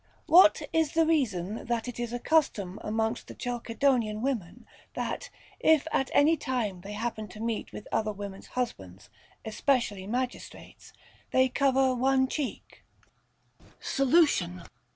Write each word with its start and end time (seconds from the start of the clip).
What 0.25 0.63
is 0.73 0.93
the 0.93 1.05
reason 1.05 1.67
that 1.67 1.87
it 1.87 1.99
is 1.99 2.11
a 2.11 2.17
custom 2.17 2.79
amongst 2.81 3.27
the 3.27 3.35
Chalcedonian 3.35 4.23
women, 4.23 4.65
that, 4.95 5.29
if 5.59 5.85
at 5.91 6.09
any 6.11 6.35
time 6.35 6.81
they 6.81 6.93
happen 6.93 7.27
to 7.27 7.39
meet 7.39 7.71
with 7.71 7.87
other 7.91 8.11
women's 8.11 8.47
husbands, 8.57 9.11
especially 9.45 10.07
magistrates, 10.07 10.91
they 11.29 11.49
cover 11.49 11.93
one 11.93 12.27
cheek 12.27 12.83
\ 13.35 13.79
Solution. 13.79 14.63